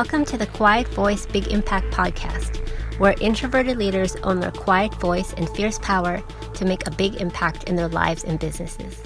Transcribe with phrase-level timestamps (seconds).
[0.00, 2.66] Welcome to the Quiet Voice Big Impact podcast,
[2.98, 6.22] where introverted leaders own their quiet voice and fierce power
[6.54, 9.02] to make a big impact in their lives and businesses.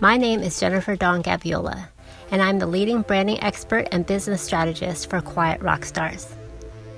[0.00, 1.88] My name is Jennifer Dawn Gaviola,
[2.30, 6.28] and I'm the leading branding expert and business strategist for Quiet Rock Stars.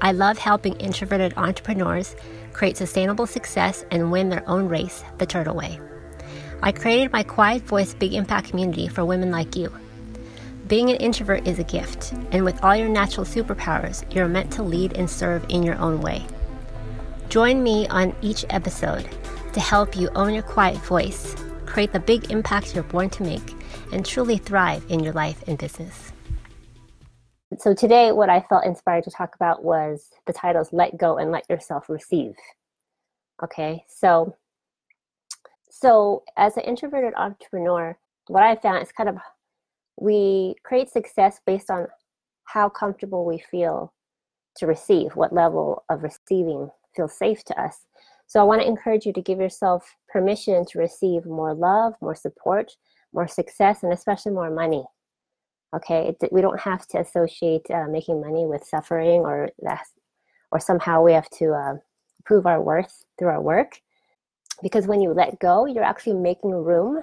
[0.01, 2.17] I love helping introverted entrepreneurs
[2.53, 5.79] create sustainable success and win their own race, the Turtle Way.
[6.65, 9.73] I created my Quiet Voice Big Impact community for women like you.
[10.71, 14.63] Being an introvert is a gift, and with all your natural superpowers, you're meant to
[14.63, 16.25] lead and serve in your own way.
[17.29, 19.09] Join me on each episode
[19.53, 21.35] to help you own your quiet voice,
[21.67, 23.53] create the big impact you're born to make,
[23.91, 26.13] and truly thrive in your life and business.
[27.59, 31.33] So, today, what I felt inspired to talk about was the titles Let Go and
[31.33, 32.37] Let Yourself Receive.
[33.43, 34.37] Okay, so
[35.69, 39.17] so as an introverted entrepreneur, what I found is kind of
[40.01, 41.87] we create success based on
[42.45, 43.93] how comfortable we feel
[44.57, 47.87] to receive, what level of receiving feels safe to us.
[48.27, 52.15] So I want to encourage you to give yourself permission to receive more love, more
[52.15, 52.73] support,
[53.13, 54.85] more success, and especially more money.
[55.75, 59.85] Okay, it, we don't have to associate uh, making money with suffering or that,
[60.51, 61.75] or somehow we have to uh,
[62.25, 63.81] prove our worth through our work
[64.63, 67.03] because when you let go, you're actually making room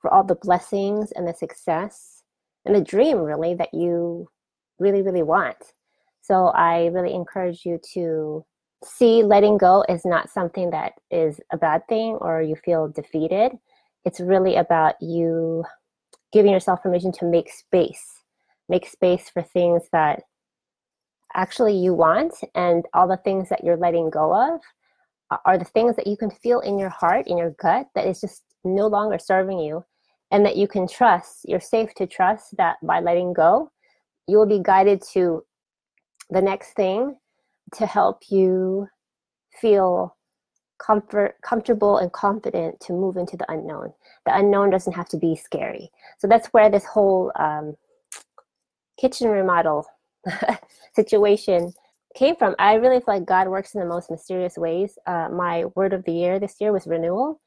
[0.00, 2.11] for all the blessings and the success
[2.64, 4.28] and the dream, really, that you
[4.78, 5.56] really, really want.
[6.20, 8.44] So I really encourage you to
[8.84, 13.52] see letting go is not something that is a bad thing or you feel defeated.
[14.04, 15.64] It's really about you
[16.32, 18.22] giving yourself permission to make space,
[18.68, 20.22] make space for things that
[21.34, 24.60] actually you want and all the things that you're letting go of
[25.46, 28.20] are the things that you can feel in your heart, in your gut, that is
[28.20, 29.84] just no longer serving you,
[30.32, 31.44] and that you can trust.
[31.46, 33.70] You're safe to trust that by letting go,
[34.26, 35.44] you will be guided to
[36.30, 37.16] the next thing
[37.74, 38.88] to help you
[39.60, 40.16] feel
[40.78, 43.92] comfort comfortable and confident to move into the unknown
[44.26, 45.88] the unknown doesn't have to be scary
[46.18, 47.76] so that's where this whole um,
[48.98, 49.86] kitchen remodel
[50.94, 51.72] situation
[52.14, 52.54] came from.
[52.58, 54.98] I really feel like God works in the most mysterious ways.
[55.06, 57.40] Uh, my word of the year this year was renewal,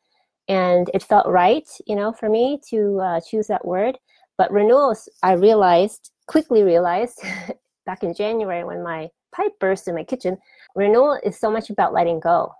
[0.47, 3.97] and it felt right, you know, for me to uh, choose that word.
[4.38, 7.22] But renewal, I realized quickly realized
[7.85, 10.38] back in January when my pipe burst in my kitchen.
[10.75, 12.53] Renewal is so much about letting go,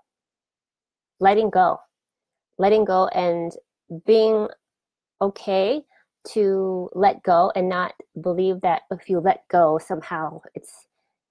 [1.20, 1.78] letting go,
[2.58, 3.52] letting go, and
[4.06, 4.48] being
[5.20, 5.82] okay
[6.28, 10.86] to let go and not believe that if you let go somehow it's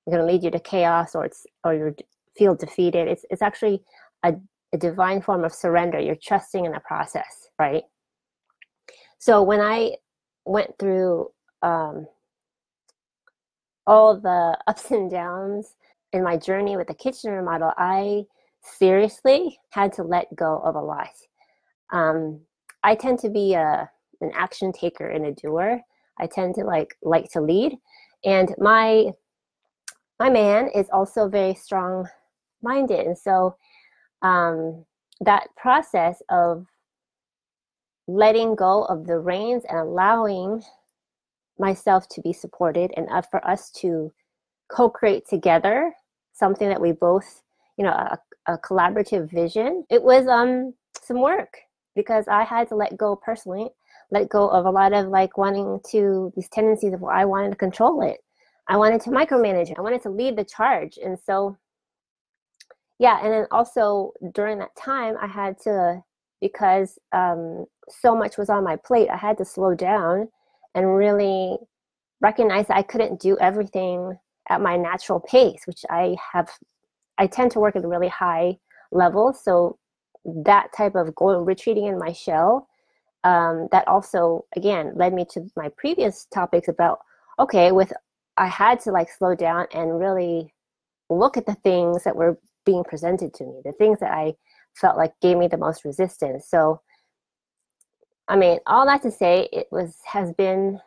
[0.09, 1.95] going to lead you to chaos or it's or you
[2.37, 3.81] feel defeated it's it's actually
[4.23, 4.33] a,
[4.73, 5.99] a divine form of surrender.
[5.99, 7.83] You're trusting in the process right?
[9.17, 9.95] So when i
[10.45, 11.31] went through
[11.61, 12.07] um,
[13.87, 15.75] all the ups and downs
[16.13, 18.23] in my journey with the kitchen remodel i
[18.61, 21.09] seriously had to let go of a lot.
[21.91, 22.41] Um,
[22.83, 23.89] i tend to be a
[24.21, 25.81] an action taker and a doer.
[26.19, 27.77] I tend to like like to lead.
[28.23, 29.11] And my
[30.19, 32.07] my man is also very strong
[32.61, 33.05] minded.
[33.05, 33.55] And so
[34.25, 34.83] um,
[35.21, 36.65] that process of
[38.07, 40.63] letting go of the reins and allowing
[41.59, 44.11] myself to be supported and for us to
[44.71, 45.93] co-create together
[46.33, 47.43] something that we both
[47.77, 51.57] you know a, a collaborative vision it was um some work
[51.95, 53.69] because i had to let go personally
[54.11, 57.51] let go of a lot of like wanting to these tendencies of where i wanted
[57.51, 58.19] to control it
[58.67, 59.77] I wanted to micromanage.
[59.77, 60.97] I wanted to lead the charge.
[61.03, 61.57] And so,
[62.99, 63.19] yeah.
[63.23, 66.01] And then also during that time, I had to,
[66.41, 70.29] because um, so much was on my plate, I had to slow down
[70.73, 71.57] and really
[72.21, 74.17] recognize that I couldn't do everything
[74.49, 76.49] at my natural pace, which I have,
[77.17, 78.57] I tend to work at a really high
[78.91, 79.33] level.
[79.33, 79.77] So
[80.25, 82.67] that type of going, retreating in my shell,
[83.23, 86.99] um, that also, again, led me to my previous topics about
[87.39, 87.91] okay, with
[88.37, 90.53] I had to like slow down and really
[91.09, 94.33] look at the things that were being presented to me, the things that I
[94.75, 96.47] felt like gave me the most resistance.
[96.49, 96.81] So,
[98.27, 100.79] I mean, all that to say, it was has been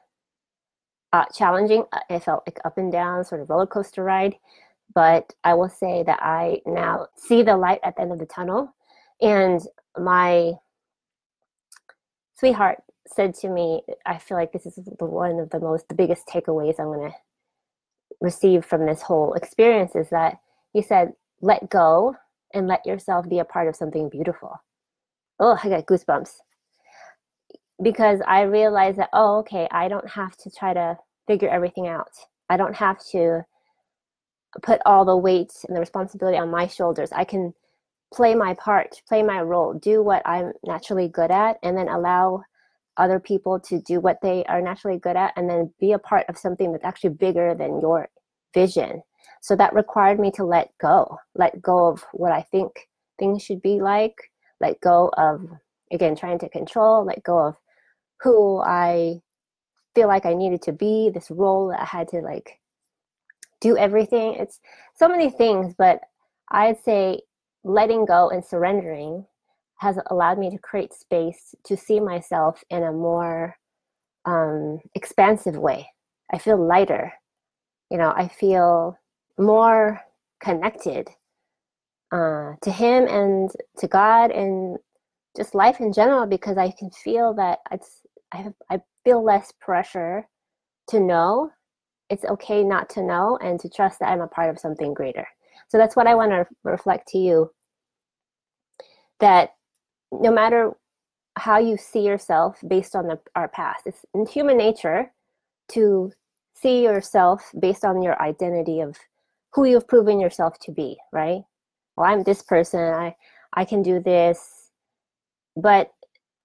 [1.12, 1.84] uh, challenging.
[1.92, 4.34] Uh, it felt like up and down, sort of roller coaster ride.
[4.94, 8.26] But I will say that I now see the light at the end of the
[8.26, 8.74] tunnel.
[9.20, 9.60] And
[9.98, 10.52] my
[12.34, 15.94] sweetheart said to me, I feel like this is the one of the most, the
[15.94, 17.16] biggest takeaways I'm going to
[18.20, 20.38] received from this whole experience is that
[20.72, 22.16] he said, let go
[22.54, 24.56] and let yourself be a part of something beautiful.
[25.38, 26.30] Oh, I got goosebumps.
[27.82, 32.10] Because I realized that, oh, okay, I don't have to try to figure everything out.
[32.48, 33.44] I don't have to
[34.62, 37.10] put all the weight and the responsibility on my shoulders.
[37.12, 37.54] I can
[38.12, 42.42] play my part, play my role, do what I'm naturally good at, and then allow
[42.96, 46.24] other people to do what they are naturally good at, and then be a part
[46.28, 48.08] of something that's actually bigger than your
[48.54, 49.02] vision.
[49.48, 52.86] So that required me to let go, let go of what I think
[53.18, 54.14] things should be like,
[54.60, 55.40] let go of,
[55.90, 57.56] again, trying to control, let go of
[58.20, 59.22] who I
[59.94, 62.60] feel like I needed to be, this role that I had to like
[63.62, 64.34] do everything.
[64.34, 64.60] It's
[64.96, 66.00] so many things, but
[66.50, 67.22] I'd say
[67.64, 69.24] letting go and surrendering
[69.76, 73.56] has allowed me to create space to see myself in a more
[74.26, 75.88] um, expansive way.
[76.30, 77.14] I feel lighter.
[77.90, 78.98] You know, I feel
[79.38, 80.00] more
[80.42, 81.08] connected
[82.12, 84.78] uh, to Him and to God and
[85.36, 88.02] just life in general because I can feel that it's
[88.32, 90.28] I have, I feel less pressure
[90.88, 91.50] to know
[92.10, 95.26] it's okay not to know and to trust that I'm a part of something greater.
[95.68, 97.50] So that's what I want to reflect to you
[99.20, 99.54] that
[100.10, 100.72] no matter
[101.36, 105.12] how you see yourself based on the, our past, it's in human nature
[105.68, 106.12] to
[106.54, 108.96] see yourself based on your identity of
[109.52, 111.42] who you've proven yourself to be, right?
[111.96, 113.16] Well, I'm this person, I
[113.54, 114.70] I can do this.
[115.56, 115.90] But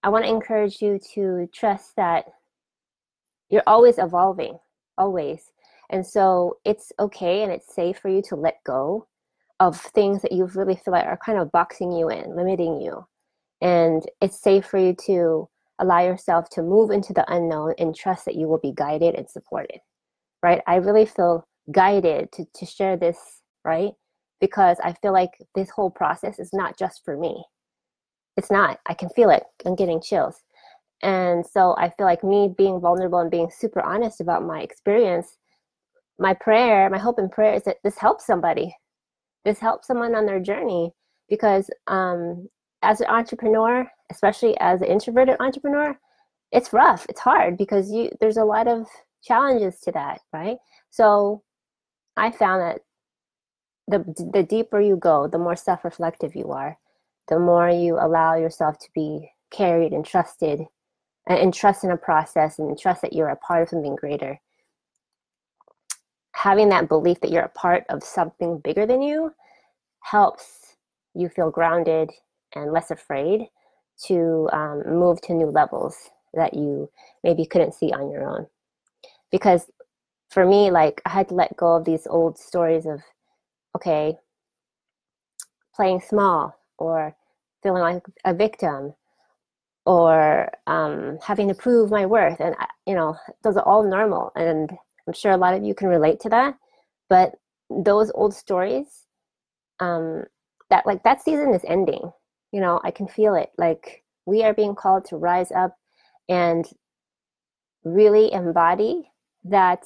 [0.03, 2.25] I want to encourage you to trust that
[3.50, 4.57] you're always evolving,
[4.97, 5.51] always.
[5.89, 9.07] And so it's okay and it's safe for you to let go
[9.59, 13.05] of things that you really feel like are kind of boxing you in, limiting you.
[13.61, 15.47] And it's safe for you to
[15.79, 19.29] allow yourself to move into the unknown and trust that you will be guided and
[19.29, 19.79] supported.
[20.41, 20.61] Right?
[20.67, 23.18] I really feel guided to, to share this,
[23.63, 23.92] right?
[24.39, 27.44] Because I feel like this whole process is not just for me.
[28.36, 28.80] It's not.
[28.88, 29.44] I can feel it.
[29.65, 30.42] I'm getting chills.
[31.01, 35.38] And so I feel like me being vulnerable and being super honest about my experience,
[36.18, 38.75] my prayer, my hope and prayer is that this helps somebody.
[39.44, 40.94] This helps someone on their journey
[41.30, 42.48] because um,
[42.81, 45.98] as an entrepreneur, especially as an introverted entrepreneur,
[46.51, 47.06] it's rough.
[47.10, 48.88] It's hard because you there's a lot of
[49.24, 50.57] challenges to that, right?
[50.92, 51.44] So
[52.18, 52.81] I found that
[53.88, 56.77] the the deeper you go, the more self-reflective you are,
[57.27, 60.62] the more you allow yourself to be carried and trusted
[61.27, 64.39] and, trust in a process and trust that you're a part of something greater.
[66.33, 69.33] Having that belief that you're a part of something bigger than you
[70.01, 70.75] helps
[71.13, 72.10] you feel grounded
[72.56, 73.48] and less afraid
[74.06, 76.89] to um, move to new levels that you
[77.24, 78.45] maybe couldn't see on your own.
[79.31, 79.69] Because
[80.33, 83.01] for me like i had to let go of these old stories of
[83.75, 84.18] okay
[85.75, 87.15] playing small or
[87.62, 88.94] feeling like a victim
[89.85, 92.39] or um, having to prove my worth.
[92.39, 94.71] And you know those are all normal and
[95.07, 96.56] i'm sure a lot of you can relate to that.
[97.09, 97.33] But
[97.69, 99.06] those old stories
[99.79, 100.24] um,
[100.69, 102.12] that like that season is ending.
[102.51, 103.51] You know i can feel it.
[103.57, 105.77] Like we are being called to rise up
[106.29, 106.65] and
[107.84, 109.12] really embody
[109.43, 109.84] that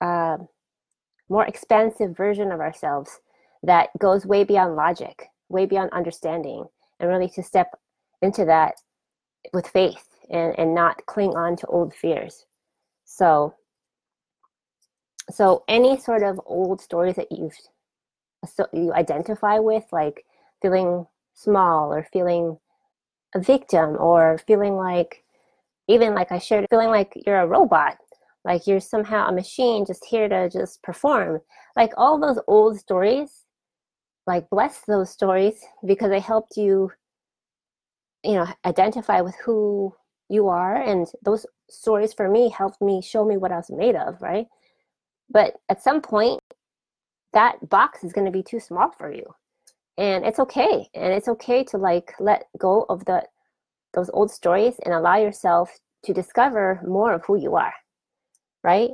[0.00, 0.38] uh,
[1.28, 3.20] more expansive version of ourselves
[3.62, 6.66] that goes way beyond logic way beyond understanding
[7.00, 7.78] and really to step
[8.22, 8.74] into that
[9.52, 12.46] with faith and, and not cling on to old fears.
[13.04, 13.54] So
[15.30, 17.56] so any sort of old stories that you've
[18.46, 20.26] so you identify with, like
[20.60, 22.58] feeling small or feeling
[23.34, 25.24] a victim or feeling like
[25.88, 27.96] even like I shared, feeling like you're a robot,
[28.44, 31.40] like you're somehow a machine just here to just perform.
[31.76, 33.44] Like all those old stories,
[34.26, 36.90] like bless those stories because they helped you
[38.22, 39.94] you know identify with who
[40.28, 40.76] you are.
[40.76, 44.46] And those stories for me helped me show me what i was made of right?
[45.30, 46.40] But at some point
[47.32, 49.24] that box is going to be too small for you.
[49.98, 50.88] And it's okay.
[50.94, 53.24] And it's okay to like let go of the
[53.94, 57.72] those old stories and allow yourself to discover more of who you are
[58.64, 58.90] right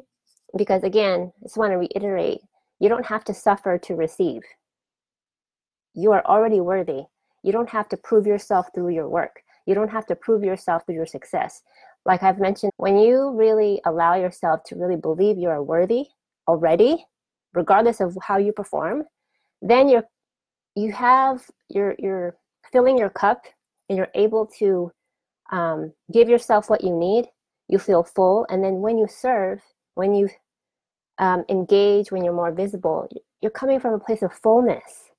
[0.58, 2.40] because again i just want to reiterate
[2.80, 4.42] you don't have to suffer to receive
[5.94, 7.04] you are already worthy
[7.42, 9.42] you don't have to prove yourself through your work.
[9.66, 11.62] You don't have to prove yourself through your success.
[12.04, 16.06] Like I've mentioned, when you really allow yourself to really believe you are worthy
[16.48, 17.04] already,
[17.54, 19.04] regardless of how you perform,
[19.62, 20.04] then you're
[20.76, 22.36] you have you're you're
[22.72, 23.42] filling your cup
[23.88, 24.90] and you're able to
[25.52, 27.26] um, give yourself what you need.
[27.70, 29.62] You feel full, and then when you serve,
[29.94, 30.28] when you
[31.18, 33.08] um, engage, when you're more visible,
[33.40, 35.10] you're coming from a place of fullness.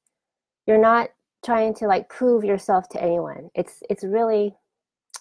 [0.68, 1.10] You're not
[1.46, 3.50] trying to like prove yourself to anyone.
[3.56, 4.56] It's it's really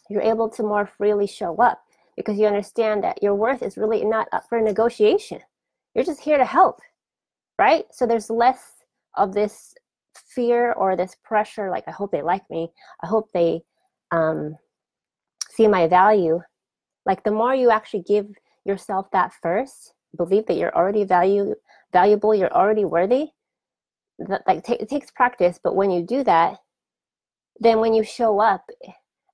[0.08, 1.80] you're able to more freely show up
[2.16, 5.40] because you understand that your worth is really not up for negotiation.
[5.94, 6.80] you're just here to help,
[7.58, 7.84] right?
[7.92, 8.60] So there's less
[9.16, 9.74] of this
[10.14, 12.70] fear or this pressure like, I hope they like me.
[13.02, 13.62] I hope they
[14.10, 14.56] um,
[15.50, 16.40] see my value.
[17.10, 18.28] Like the more you actually give
[18.64, 21.56] yourself that first, believe that you're already value,
[21.92, 23.30] valuable, you're already worthy.
[24.20, 26.58] That, like t- it takes practice, but when you do that,
[27.58, 28.64] then when you show up,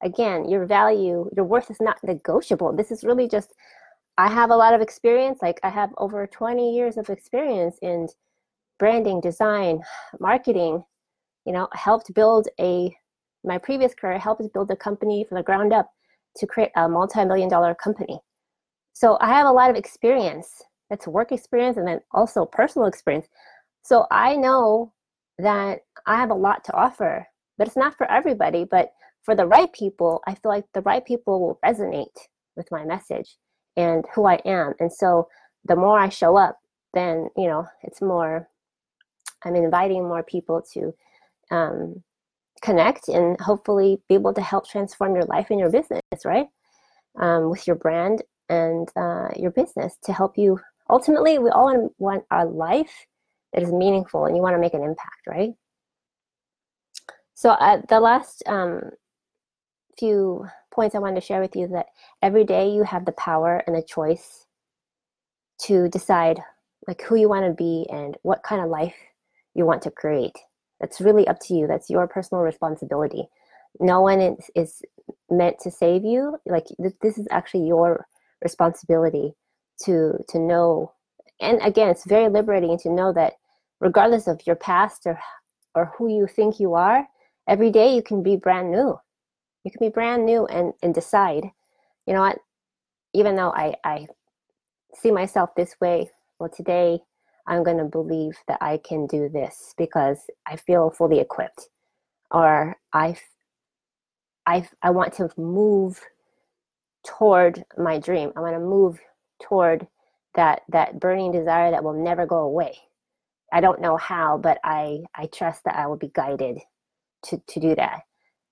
[0.02, 2.73] again, your value, your worth is not negotiable.
[2.73, 3.52] This is really just
[4.16, 5.40] I have a lot of experience.
[5.42, 8.09] Like I have over 20 years of experience in
[8.78, 9.83] branding, design,
[10.18, 10.83] marketing.
[11.45, 12.97] You know, helped build a
[13.45, 15.90] my previous career helped build a company from the ground up
[16.37, 18.19] to create a multi-million dollar company.
[18.93, 20.62] So I have a lot of experience.
[20.90, 23.26] That's work experience and then also personal experience.
[23.83, 24.93] So I know
[25.38, 27.26] that I have a lot to offer,
[27.59, 28.64] but it's not for everybody.
[28.64, 28.90] But
[29.23, 32.16] for the right people, I feel like the right people will resonate
[32.57, 33.37] with my message
[33.76, 34.75] and who I am.
[34.81, 35.28] And so
[35.64, 36.59] the more I show up,
[36.95, 38.49] then, you know, it's more,
[39.45, 40.95] I'm inviting more people to
[41.50, 42.02] um,
[42.62, 46.46] connect and hopefully be able to help transform your life and your business, right?
[47.18, 50.60] Um, with your brand and uh, your business to help you.
[50.88, 53.06] Ultimately, we all want a life
[53.52, 55.50] that is meaningful and you want to make an impact, right?
[57.34, 58.90] So, uh, the last um,
[59.98, 61.86] few points I wanted to share with you is that
[62.22, 64.46] every day you have the power and the choice
[65.62, 66.40] to decide
[66.86, 68.94] like who you want to be and what kind of life
[69.54, 70.36] you want to create.
[70.80, 71.66] That's really up to you.
[71.66, 73.28] That's your personal responsibility.
[73.80, 74.83] No one is, is
[75.30, 76.38] meant to save you.
[76.47, 78.06] Like this is actually your
[78.42, 79.33] responsibility
[79.85, 80.92] to to know.
[81.40, 83.35] And again, it's very liberating to know that
[83.80, 85.18] regardless of your past or
[85.75, 87.06] or who you think you are,
[87.49, 88.99] every day you can be brand new
[89.66, 91.45] you can be brand new and and decide
[92.06, 92.38] you know what
[93.12, 94.06] even though i i
[94.95, 96.99] see myself this way well today
[97.46, 101.68] i'm going to believe that i can do this because i feel fully equipped
[102.30, 103.16] or i
[104.46, 106.00] i i want to move
[107.04, 108.98] toward my dream i want to move
[109.42, 109.86] toward
[110.34, 112.76] that that burning desire that will never go away
[113.52, 116.58] i don't know how but i i trust that i will be guided
[117.22, 118.00] to to do that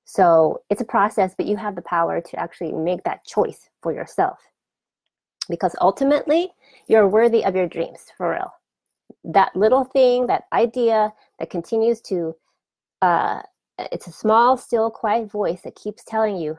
[0.04, 3.92] so it's a process, but you have the power to actually make that choice for
[3.92, 4.38] yourself.
[5.48, 6.50] Because ultimately,
[6.86, 8.52] you're worthy of your dreams for real.
[9.24, 12.34] That little thing, that idea that continues to,
[13.02, 13.42] uh,
[13.78, 16.56] it's a small, still, quiet voice that keeps telling you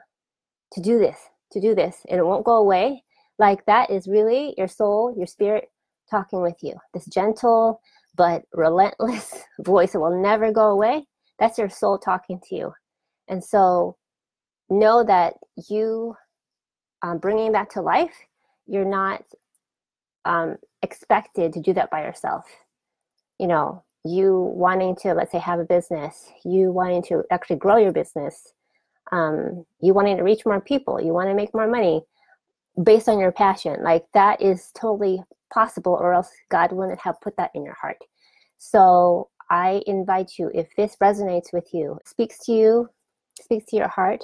[0.73, 1.17] to do this,
[1.51, 3.03] to do this, and it won't go away.
[3.37, 5.69] Like that is really your soul, your spirit
[6.09, 6.75] talking with you.
[6.93, 7.81] This gentle
[8.15, 11.05] but relentless voice that will never go away.
[11.39, 12.73] That's your soul talking to you
[13.27, 13.97] and so
[14.69, 15.35] know that
[15.69, 16.15] you
[17.01, 18.15] um, bringing that to life,
[18.67, 19.23] you're not
[20.25, 22.45] um, expected to do that by yourself.
[23.39, 27.77] You know, you wanting to, let's say, have a business, you wanting to actually grow
[27.77, 28.53] your business,
[29.11, 32.01] um, you wanting to reach more people, you want to make more money
[32.83, 33.83] based on your passion.
[33.83, 37.97] Like that is totally possible, or else God wouldn't have put that in your heart.
[38.57, 42.89] So I invite you, if this resonates with you, speaks to you,
[43.39, 44.23] speaks to your heart,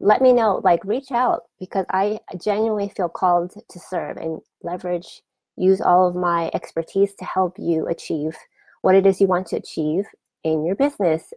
[0.00, 0.60] let me know.
[0.62, 5.22] Like, reach out because I genuinely feel called to serve and leverage,
[5.56, 8.36] use all of my expertise to help you achieve
[8.82, 10.04] what it is you want to achieve
[10.44, 11.32] in your business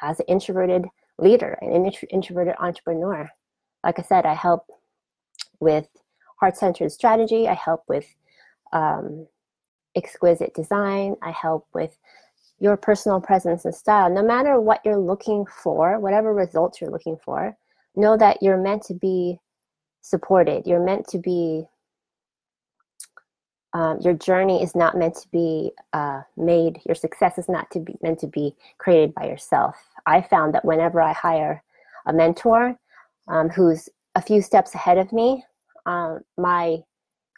[0.00, 0.86] as an introverted
[1.18, 3.28] leader, and an introverted entrepreneur.
[3.84, 4.66] Like I said, I help
[5.60, 5.86] with
[6.40, 8.06] heart centered strategy, I help with
[8.72, 9.26] um,
[9.94, 11.96] exquisite design, I help with
[12.58, 14.10] your personal presence and style.
[14.10, 17.56] No matter what you're looking for, whatever results you're looking for,
[17.96, 19.38] know that you're meant to be
[20.02, 20.66] supported.
[20.66, 21.64] You're meant to be,
[23.72, 27.80] um, your journey is not meant to be uh, made, your success is not to
[27.80, 29.76] be meant to be created by yourself.
[30.06, 31.62] I found that whenever I hire
[32.06, 32.78] a mentor
[33.28, 35.44] um, who's a few steps ahead of me,
[35.86, 36.78] um, my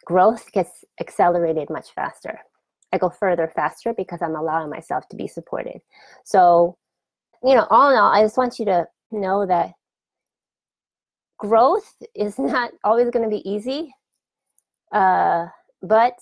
[0.05, 2.39] growth gets accelerated much faster.
[2.93, 5.81] I go further faster because I'm allowing myself to be supported.
[6.23, 6.77] So,
[7.43, 9.73] you know, all in all, I just want you to know that
[11.37, 13.93] growth is not always going to be easy.
[14.91, 15.47] Uh,
[15.81, 16.13] but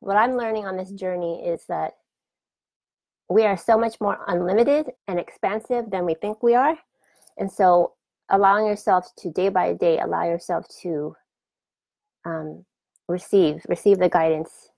[0.00, 1.92] what I'm learning on this journey is that
[3.28, 6.78] we are so much more unlimited and expansive than we think we are.
[7.38, 7.92] And so,
[8.30, 11.14] allowing yourself to day by day allow yourself to
[12.24, 12.64] um,
[13.08, 14.70] receive receive the guidance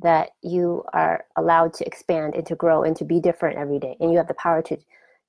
[0.00, 3.96] that you are allowed to expand and to grow and to be different every day
[4.00, 4.78] and you have the power to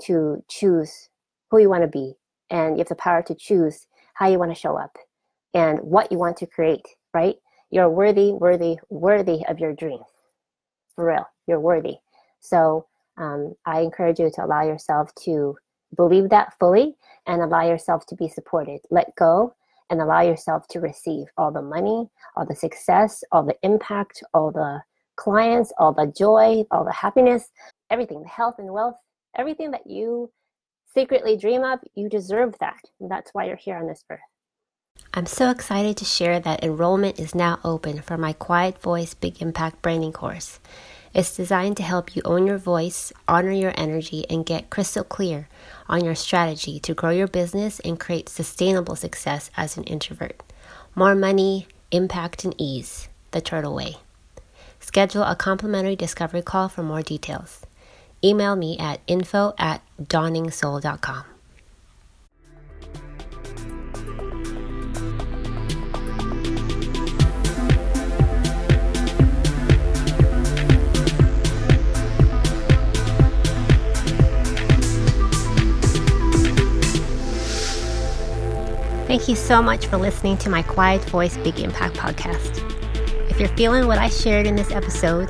[0.02, 1.10] to choose
[1.50, 2.14] who you want to be
[2.50, 4.98] and you have the power to choose how you want to show up
[5.54, 7.36] and what you want to create right
[7.72, 10.00] You're worthy, worthy, worthy of your dream.
[10.96, 11.98] For real, you're worthy.
[12.40, 12.88] So
[13.18, 15.56] um, I encourage you to allow yourself to
[15.96, 16.96] believe that fully
[17.28, 18.80] and allow yourself to be supported.
[18.90, 19.56] Let go
[19.90, 24.52] and allow yourself to receive all the money, all the success, all the impact, all
[24.52, 24.82] the
[25.16, 27.50] clients, all the joy, all the happiness,
[27.90, 28.96] everything, the health and wealth,
[29.38, 30.32] everything that you
[30.94, 32.82] secretly dream of, you deserve that.
[33.00, 34.20] And that's why you're here on this earth.
[35.14, 39.42] I'm so excited to share that enrollment is now open for my Quiet Voice Big
[39.42, 40.60] Impact Branding course.
[41.14, 45.48] It's designed to help you own your voice, honor your energy, and get crystal clear
[45.88, 50.44] on your strategy to grow your business and create sustainable success as an introvert.
[50.94, 53.10] More money, impact, and ease.
[53.32, 53.98] The Turtle Way.
[54.80, 57.66] Schedule a complimentary discovery call for more details.
[58.24, 61.24] Email me at info at dawningsoul.com.
[79.10, 82.64] Thank you so much for listening to my Quiet Voice Big Impact podcast.
[83.32, 85.30] If you're feeling what I shared in this episode,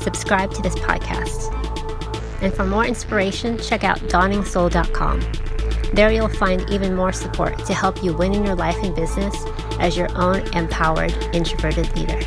[0.00, 1.57] subscribe to this podcast.
[2.40, 5.20] And for more inspiration, check out dawningsoul.com.
[5.94, 9.34] There you'll find even more support to help you win in your life and business
[9.80, 12.20] as your own empowered introverted leader.